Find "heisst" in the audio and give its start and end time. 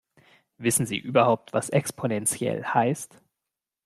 2.65-3.21